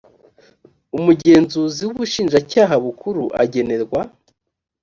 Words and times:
umugenzuzi 0.97 1.81
w 1.83 1.89
ubushinjacyaha 1.93 2.75
bukuru 2.85 3.23
agenerwa 3.43 4.01